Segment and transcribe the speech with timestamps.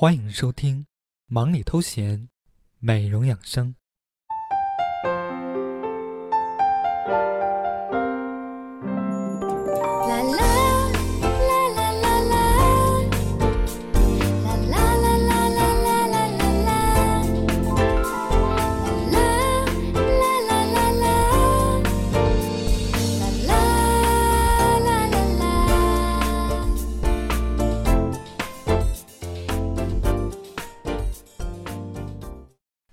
[0.00, 0.82] 欢迎收听
[1.26, 2.20] 《忙里偷闲》，
[2.78, 3.74] 美容养生。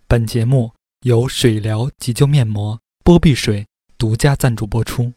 [0.08, 3.66] 本节目由水疗急救面膜波碧水
[3.98, 5.12] 独家赞助播出，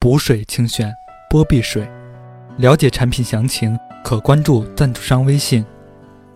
[0.00, 0.92] 补水清选
[1.30, 1.88] 波碧水。
[2.56, 5.64] 了解产品详情，可关注赞助商微信：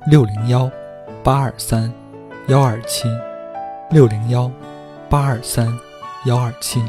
[0.08, 0.70] 六零幺
[1.24, 1.92] 八二三
[2.46, 3.08] 幺二七
[3.90, 4.48] 六零幺
[5.10, 5.66] 八二三
[6.26, 6.80] 幺二七。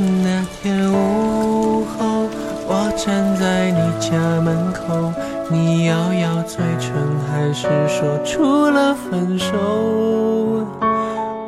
[0.00, 2.28] 那天午后，
[2.68, 5.12] 我站在你家门口，
[5.50, 6.92] 你咬咬嘴唇，
[7.26, 9.56] 还是说出了分手？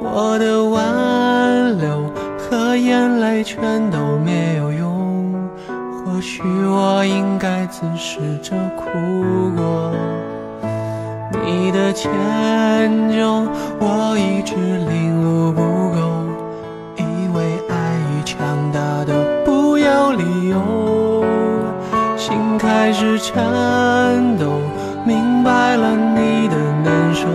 [0.02, 5.32] 我的挽留和眼泪全都没有用，
[5.68, 8.82] 或许我应该自私着哭
[9.56, 9.94] 过。
[11.44, 12.10] 你的迁
[13.12, 13.46] 就，
[13.78, 15.62] 我一直领悟不
[15.94, 16.09] 够，
[22.90, 24.50] 开始颤抖，
[25.06, 27.28] 明白了你的难受，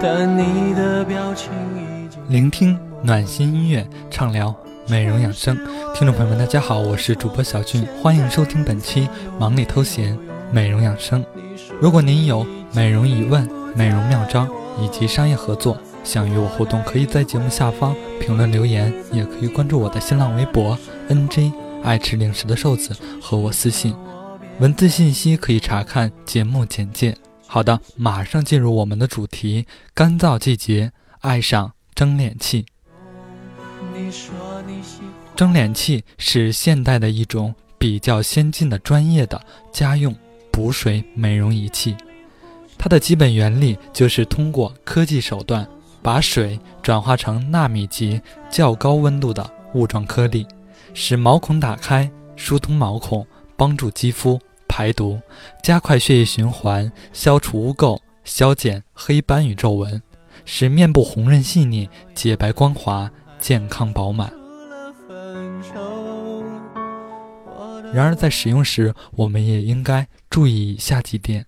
[0.00, 4.54] 但你的表情已经聆听暖心音乐，畅聊
[4.88, 5.54] 美容养生。
[5.94, 9.06] 听众朋友们，大家好，我是主播小俊，欢迎收听本期
[9.38, 10.18] 忙里偷闲
[10.50, 11.22] 美容养生。
[11.78, 13.46] 如果您有美容疑问、
[13.76, 14.48] 美容妙招
[14.80, 20.78] 以及商业合作，想与我互动，可以在节目下方评论留言，也可以关注我的新浪微博
[21.10, 21.52] NJ。
[21.84, 23.92] 爱吃零食的瘦子和我私信，
[24.58, 27.16] 文字信息可以查看节目简介。
[27.46, 32.66] 好的，马上进入我们的主题：干燥季节爱上蒸脸器。
[35.34, 39.40] 蒸脸器是现代的一种比较先进的专业的
[39.72, 40.14] 家用
[40.52, 41.96] 补水美容仪器，
[42.78, 45.66] 它的基本原理就是通过科技手段
[46.02, 48.20] 把水转化成纳米级
[48.50, 50.46] 较高温度的雾状颗粒。
[50.94, 53.26] 使毛孔打开，疏通毛孔，
[53.62, 55.20] 帮助肌肤排毒，
[55.62, 60.02] 加快血液循环，消除污垢，消减黑斑与皱纹，
[60.44, 63.08] 使面部红润细腻、洁白光滑、
[63.38, 64.32] 健康饱满。
[67.94, 71.46] 然而，在使用时，我们也应该注意以下几点：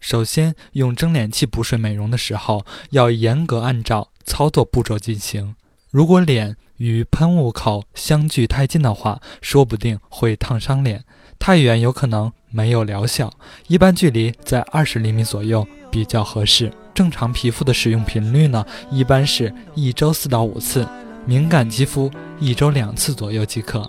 [0.00, 5.56] 首先，用蒸脸器补水美容的时候，要严格按照操作步骤进行。
[5.90, 11.00] 如果脸与喷雾口相距太近的话，说不定会烫伤脸；
[11.38, 13.32] 太远有可能没有疗效。
[13.66, 16.72] 一般距离在二十厘米左右比较合适。
[16.94, 20.84] 正常皮肤的使用频率呢，一般是一周四到五次；
[21.26, 23.88] 敏感肌肤一周两次左右即可。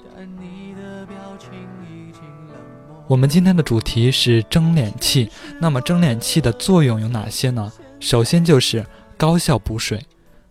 [3.07, 7.71] 我们今天的主题是蒸脸器，那么蒸脸器的作用有哪些呢？
[7.99, 8.85] 首先就是
[9.17, 9.99] 高效补水。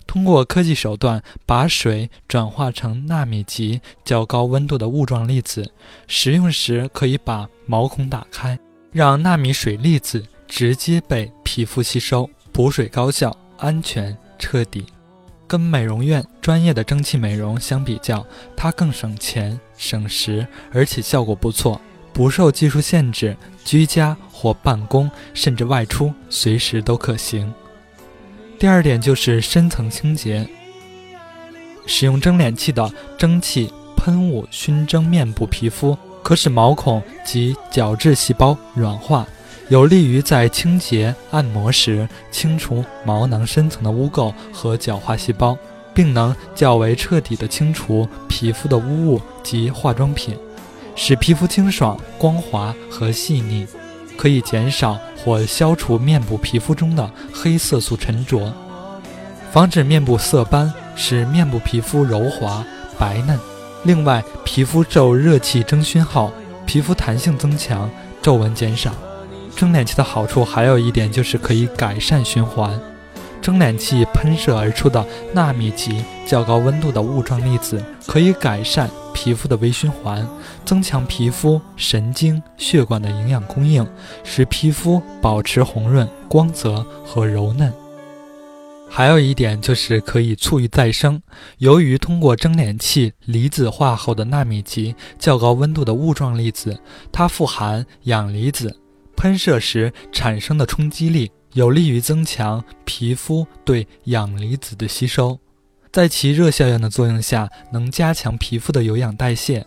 [0.09, 5.71] 通过科技手段把水转化成纳米级较高温度的雾状粒子，
[6.07, 8.59] 使用时可以把毛孔打开，
[8.91, 14.87] 让纳米水粒子直接被皮肤吸收，补水高效、安全、彻底。
[15.47, 18.27] 跟美容院专业的蒸汽美容相比较，
[18.57, 21.79] 它更省钱、省时，而且效果不错，
[22.15, 27.53] 不受技术限制，居家或办公甚至外出随时都可行。
[28.59, 30.45] 第二点就是深层清洁，
[31.87, 39.25] 使用蒸脸器的蒸汽喷雾熏蒸面部皮肤，可使毛孔及角质细胞软化，
[39.69, 45.57] 有利于在清洁按摩时清除毛囊深层的污垢和角化细胞，
[45.95, 50.37] 并能较为彻底的清除皮肤的污物及化妆品，
[50.97, 53.65] 使皮肤清爽、光滑和细腻。
[54.17, 58.51] 可以减少或消除面部皮肤中的黑色素沉着，
[59.53, 62.65] 防止面部色斑，使面部皮肤柔滑
[62.99, 63.39] 白嫩。
[63.85, 66.33] 另外，皮肤受热气蒸熏后，
[66.65, 67.91] 皮肤弹性增强，
[68.23, 68.91] 皱纹减少。
[69.55, 72.81] 蒸脸器的好处还有一点就是可以改善循环。
[73.43, 75.05] 蒸脸器喷射而出的
[75.35, 78.89] 纳米级较高温度的雾状粒子，可以改善
[79.21, 80.25] 皮肤的微循环，
[80.65, 83.85] 增强皮肤神经血管的营养供应，
[84.23, 87.73] 使皮肤保持红润、光泽和柔嫩。
[88.89, 91.21] 还有一点就是可以促于再生。
[91.59, 96.81] 由于通过蒸脸器离子化后的纳米级较高温度的雾状粒子，
[97.11, 98.79] 它富含氧离子，
[99.17, 105.41] 喷射时产生的冲击力有利于增强皮肤对氧离子的吸收。
[105.99, 109.67] 在其热效应的作用下，能加强皮肤的有氧代谢，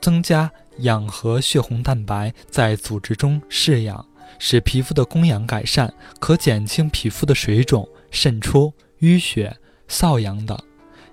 [0.00, 0.48] 增加
[0.78, 4.06] 氧和血红蛋白在组织中释氧，
[4.38, 9.56] 使皮肤的供氧改善，可减轻皮肤的水肿、渗出、淤血、
[9.88, 10.56] 瘙痒等，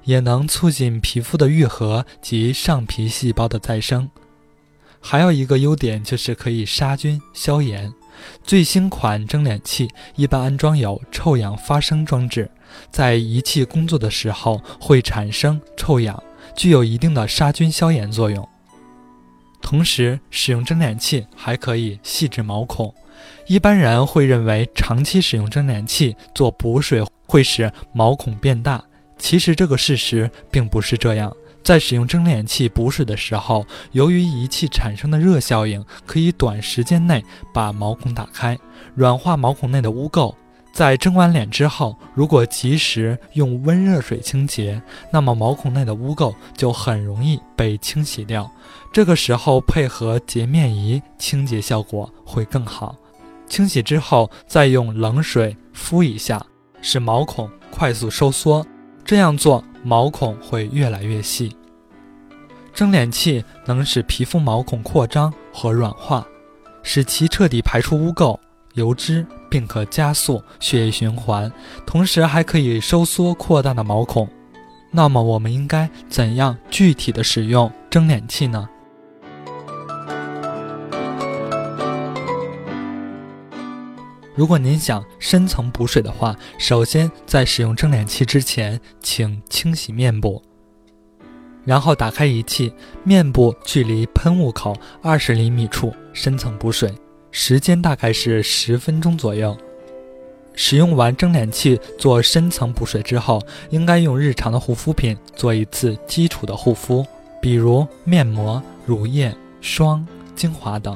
[0.03, 4.07] 也能促进皮肤的愈合及上皮细胞的再生。
[4.99, 7.91] 还有一个优点就是可以杀菌消炎。
[8.43, 12.51] 最新款蒸脸器一般安装有臭氧发生装置，
[12.91, 16.21] 在仪器工作的时候会产生臭氧，
[16.55, 18.47] 具有一定的杀菌消炎作用。
[19.61, 22.93] 同时，使用蒸脸器还可以细致毛孔。
[23.47, 28.83] 一般人会认为长期使用蒸脸器做补水会使毛孔变大，
[29.17, 31.31] 其实这个事实并不是这样。
[31.63, 37.23] 在使用蒸脸器补水的时候，由于仪器产生的热效应，可以短时间内
[37.53, 38.57] 把毛孔打开，
[38.95, 40.33] 软化毛孔内的污垢。
[40.71, 44.81] 在蒸完脸之后，如果及时用温热水清洁，
[45.11, 48.49] 那么毛孔内的污垢就很容易被清洗掉。
[48.91, 52.95] 这个时候配合洁面仪清洁效果会更好。
[53.47, 56.45] 清洗之后再用冷水敷一下，
[56.81, 58.65] 使毛孔快速收缩。
[59.03, 59.63] 这样做。
[59.83, 61.57] 毛孔会越来越细，
[62.71, 66.23] 蒸脸器能使皮肤毛孔扩张和软化，
[66.83, 68.37] 使其彻底排出污垢、
[68.73, 71.51] 油脂，并可加速血液循环，
[71.85, 74.27] 同时还可以收缩扩大的毛孔。
[74.91, 78.67] 那么，我们应该怎样具体的使用蒸脸器呢？
[84.33, 90.41] 如果您想深层补水的话，首先在使用蒸脸器之前，请清洗面部，
[91.63, 92.73] 然后打开仪器，
[93.03, 96.91] 面部距离喷雾口二十厘米处深层补水，
[97.31, 99.57] 时间大概是十分钟左右。
[100.53, 107.05] 使用完蒸脸器做深层补水之后，应该用日常的护肤品做一次基础的护肤，
[107.41, 110.05] 比如面膜、乳液、霜、
[110.35, 110.95] 精华等。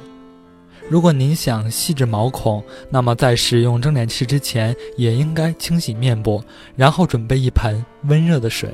[0.89, 6.43] 如果您想细致毛孔，那么在使用蒸脸器之前，也应该清洗面部，
[6.75, 8.69] 然后准备一盆温热的水。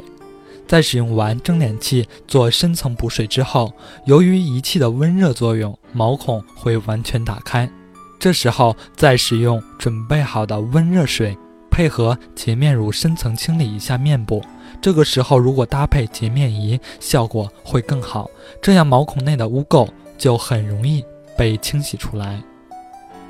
[0.71, 3.73] 在使用完蒸脸器做深层补水之后，
[4.05, 7.69] 由于仪器的温热作用，毛孔会完全打开。
[8.17, 11.37] 这时候再使用准备好的温热水，
[11.69, 14.41] 配合洁面乳深层清理一下面部。
[14.81, 18.29] 这个时候如果搭配洁面仪，效果会更好，
[18.61, 19.85] 这样毛孔内的污垢
[20.17, 21.03] 就很容易。
[21.37, 22.41] 被清洗出来，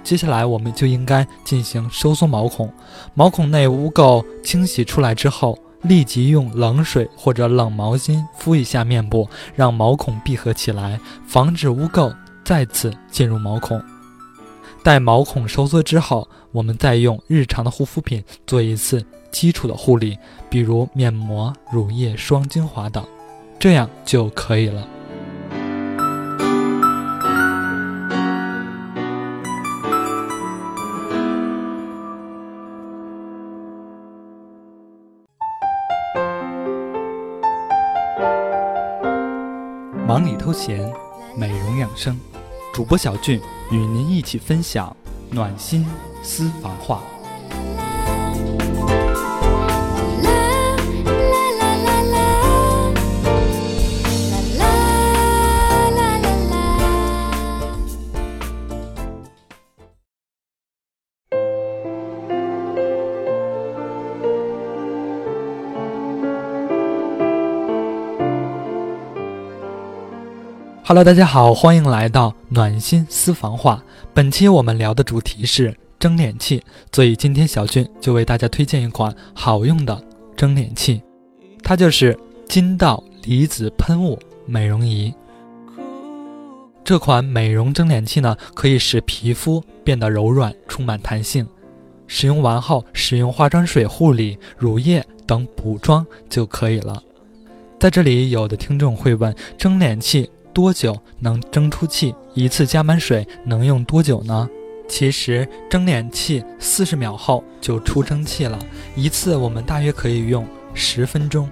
[0.03, 2.71] 接下来我们就应该进行收缩毛孔。
[3.15, 13.81] 毛孔内污垢清洗出来之后，立即用冷水或者冷毛巾敷一下面部，让毛孔闭合起来，防止污垢再次进入毛孔。
[14.83, 20.17] 待毛孔收缩之后，我们再用日常的护肤品做一次基础的护理，
[20.49, 23.05] 比如面膜、乳液、霜、精华等，
[23.59, 24.87] 这样就可以了。
[40.41, 40.91] 偷闲，
[41.35, 42.19] 美容养生，
[42.73, 44.95] 主播小俊与您一起分享
[45.29, 45.85] 暖心
[46.23, 47.03] 私房话。
[70.91, 73.81] Hello，大家好，欢迎来到暖心私房话。
[74.13, 80.03] 本期我们聊的主题是蒸脸器，所以今天小俊就为大家推荐一款好用的
[80.35, 81.01] 蒸脸器，
[81.63, 85.13] 它就是金道离子喷雾美容仪。
[86.83, 91.47] 这款美容蒸脸器呢，可以使皮肤变得柔软、充满弹性。
[92.05, 97.01] 使用完后，使用化妆水护理、乳液等补妆就可以了。
[97.79, 100.29] 在这里，有的听众会问，蒸脸器。
[100.53, 102.13] 多久能蒸出气？
[102.33, 104.49] 一次加满水能用多久呢？
[104.87, 108.59] 其实蒸脸器四十秒后就出蒸汽了，
[108.95, 111.49] 一次我们大约可以用十分钟。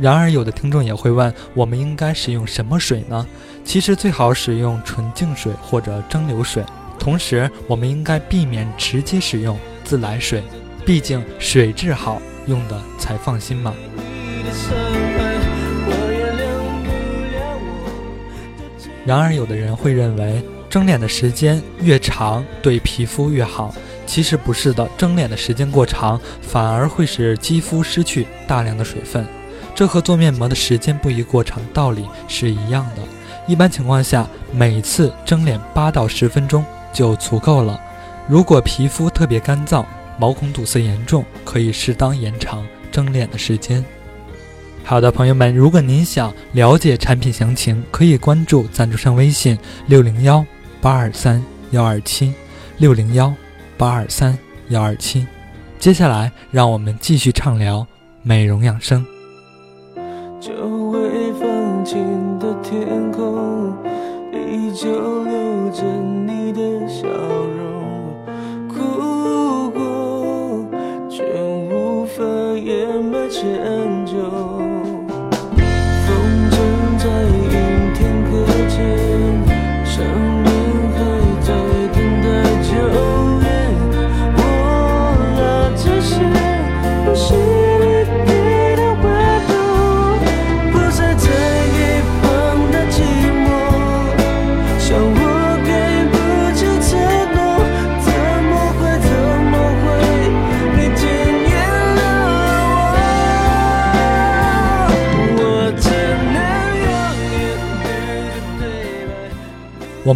[0.00, 3.26] 然而，有的听众也会问，我们应该使用什么水呢？
[3.64, 6.64] 其实最好使用纯净水或者蒸馏水。
[6.98, 10.42] 同时，我们应该避免直接使用自来水，
[10.86, 13.74] 毕竟水质好，用的才放心嘛。
[19.08, 23.74] 然而，有的人会认为蒸脸的时间越长，对皮肤越好。
[24.04, 29.26] 其实不是的，蒸脸的时间过长，反而会使肌肤失去大量的水分。
[29.74, 33.00] 这和做面膜的时间不宜过长道理是一样的。
[33.46, 36.62] 一般情况下，每次蒸脸八到十分钟
[36.92, 37.80] 就足够了。
[38.28, 39.86] 如果皮肤特别干燥、
[40.18, 42.62] 毛孔堵塞严重，可以适当延长
[42.92, 43.82] 蒸脸的时间。
[44.88, 50.42] 好的，朋友们，如果您想了解产品详情，可以关注赞助商微信六零幺
[50.80, 52.32] 八二三幺二七
[52.78, 53.30] 六零幺
[53.76, 54.38] 八二三
[54.70, 55.26] 幺二七。
[55.78, 57.86] 接下来，让我们继续畅聊
[58.22, 59.04] 美容养生。
[60.40, 63.76] 久未放晴的天空，
[64.32, 64.88] 依旧
[65.24, 67.06] 留着你的笑
[67.58, 68.16] 容。
[68.66, 70.66] 哭过，
[71.10, 71.22] 却
[71.70, 72.24] 无法
[72.56, 73.97] 掩埋歉。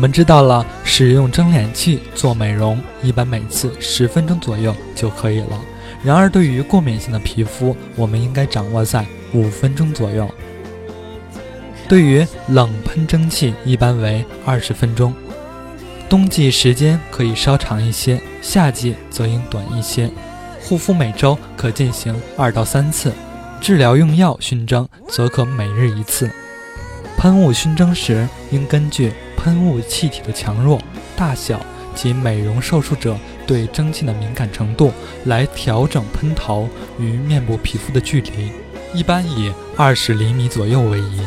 [0.02, 5.60] 我们知道了，使用蒸脸器做美容，一般每次十分钟左右就可以了。
[6.02, 10.28] 然而，对于过敏性的皮肤，我们应该掌握在五分钟左右。
[11.88, 15.14] 对于冷喷蒸汽，一般为二十分钟。
[16.08, 20.10] 冬季时间可以稍长一些，夏季则应短一些。
[20.62, 23.12] 护肤每周可进行二到三次，
[23.60, 26.28] 治疗用药熏蒸则可每日一次。
[27.16, 29.12] 喷雾熏蒸时应根据。
[29.42, 30.80] 喷雾气体的强弱、
[31.16, 31.60] 大小
[31.96, 34.92] 及美容受术者对蒸汽的敏感程度
[35.24, 38.52] 来调整喷头与面部皮肤的距离，
[38.94, 41.20] 一般以二十厘米左右为宜。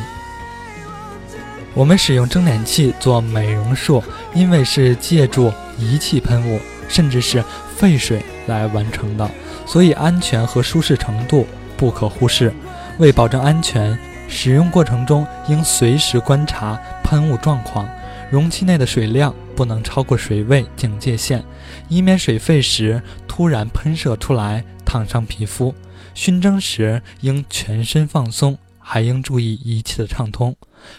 [1.74, 4.02] 我们使用蒸脸器做美容术，
[4.34, 6.58] 因为是借助仪器喷雾，
[6.88, 7.44] 甚至是
[7.76, 9.30] 沸水来完成的，
[9.66, 11.46] 所以安全和舒适程度
[11.76, 12.54] 不可忽视。
[12.98, 17.86] 为保证安全，使用过程中应随时观察喷雾状况。
[18.36, 21.42] 容器内的水量不能超过水位警戒线，
[21.88, 25.74] 以免水沸时突然喷射出来烫伤皮肤。
[26.14, 30.54] 熏蒸时应全身放松，还应注意仪器的畅通，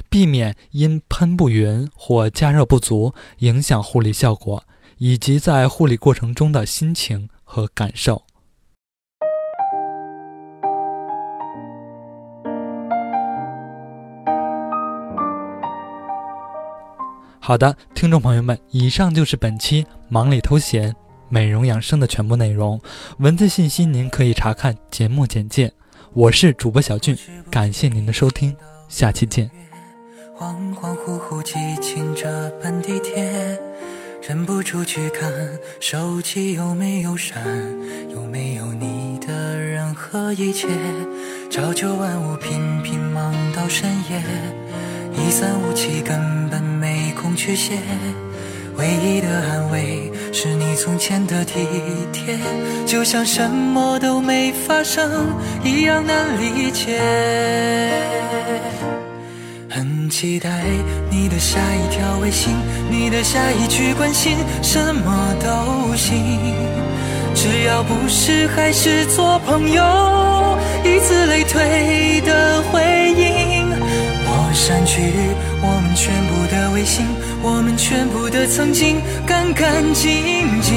[0.09, 4.65] 避免因喷不匀或加热不足影响护理效果，
[4.97, 8.23] 以及在护理过程中的心情和感受。
[17.47, 20.93] 好的，听众朋友们，以上就是本期忙里偷闲
[21.29, 22.81] 美容养生的全部内容。
[23.19, 25.73] 文字信息您可以查看节目简介。
[26.13, 27.17] 我是主播小俊，
[27.49, 28.57] 感谢您的收听，
[28.89, 29.49] 下期见。
[30.37, 33.57] 恍恍惚惚记清这班地铁，
[34.29, 35.33] 忍不住去看
[35.79, 37.47] 手机有没有闪，
[38.11, 40.67] 有没有你的任何一切。
[41.49, 44.21] 朝九晚五，频频忙到深夜，
[45.17, 46.66] 一三五七根本。
[47.37, 47.75] 没空去写，
[48.79, 51.67] 唯一的安慰是你从前的体
[52.11, 52.39] 贴，
[52.87, 55.27] 就像什么都没发生
[55.63, 56.99] 一样难理解。
[59.69, 60.49] 很期待
[61.11, 62.55] 你的下一条微信，
[62.91, 66.55] 你的下一句关心，什么都行，
[67.35, 69.83] 只要不是还是做朋友，
[70.83, 72.81] 以此类推的回，
[74.57, 75.13] 删去
[75.61, 76.35] 我们全部。
[76.47, 77.05] 的微信，
[77.43, 80.73] 我们全部的曾经干干净净，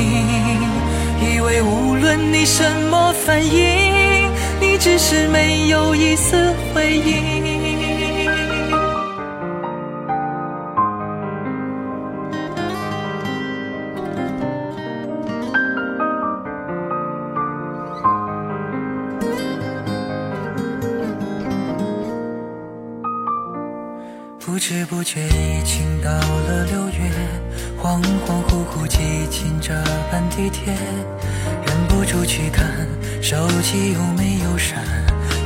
[1.22, 4.28] 以为无论你什么反应，
[4.60, 7.49] 你只是没有一丝回应。
[24.90, 27.12] 不觉已经到了六月，
[27.80, 28.98] 恍恍惚惚挤
[29.30, 29.72] 进这
[30.12, 30.74] 班地铁，
[31.68, 32.66] 忍不住去看
[33.22, 34.80] 手机有没有闪，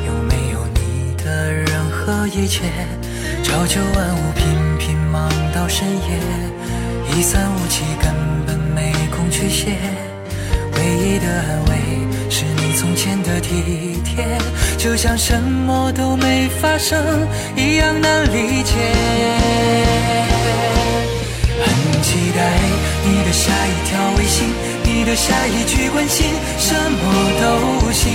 [0.08, 2.72] 有没有你的任何一切。
[3.44, 6.20] 朝九晚五，频频忙到深夜，
[7.14, 8.14] 一三五七根
[8.48, 9.78] 本没空去写，
[10.78, 14.38] 唯一的安慰是你从前的体贴，
[14.84, 17.00] 就像什么都没发生
[17.56, 18.74] 一样难理解。
[21.63, 21.74] 很
[22.04, 22.52] 期待
[23.06, 24.50] 你的下一条微信，
[24.84, 26.25] 你的下一句关心，
[26.60, 27.00] 什么
[27.40, 28.12] 都行，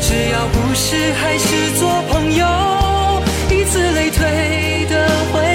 [0.00, 2.46] 只要不是还是做朋友，
[3.50, 5.51] 以此类推的回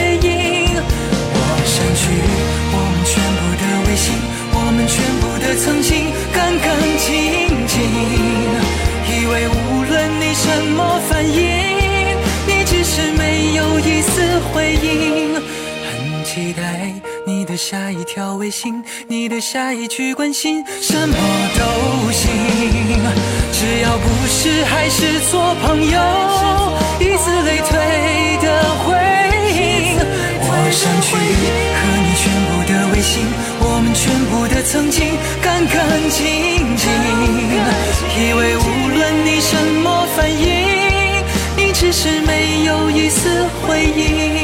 [17.58, 21.16] 下一条微信，你的下一句关心，什么
[21.58, 22.30] 都行，
[23.52, 26.00] 只要不是还是做朋友，
[27.00, 28.94] 以此类推的回
[29.58, 29.98] 应。
[30.40, 33.26] 我删去和你全部的微信，
[33.60, 35.76] 我们全部的曾经，干干
[36.12, 36.86] 净净。
[38.22, 40.46] 以为无论你什么反应，
[41.58, 44.37] 你只是没有一丝回应。